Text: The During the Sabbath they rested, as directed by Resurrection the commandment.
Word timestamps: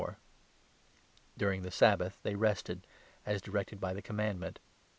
The 0.01 0.15
During 1.37 1.61
the 1.61 1.69
Sabbath 1.69 2.17
they 2.23 2.33
rested, 2.33 2.87
as 3.23 3.39
directed 3.39 3.79
by 3.79 3.89
Resurrection 3.89 3.95
the 3.97 4.01
commandment. 4.17 4.59